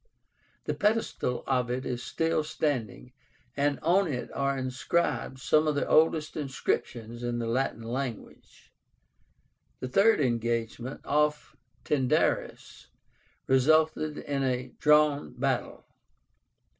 The 0.63 0.73
pedestal 0.73 1.43
of 1.45 1.69
it 1.69 1.85
is 1.85 2.01
still 2.01 2.43
standing, 2.43 3.13
and 3.55 3.79
on 3.81 4.07
it 4.11 4.31
are 4.33 4.57
inscribed 4.57 5.37
some 5.37 5.67
of 5.67 5.75
the 5.75 5.87
oldest 5.87 6.35
inscriptions 6.35 7.21
in 7.21 7.37
the 7.37 7.45
Latin 7.45 7.83
language. 7.83 8.71
The 9.79 9.87
third 9.87 10.19
engagement, 10.19 11.01
off 11.05 11.55
Tyndaris, 11.85 12.87
resulted 13.45 14.17
in 14.17 14.41
a 14.41 14.69
drawn 14.79 15.33
battle. 15.35 15.85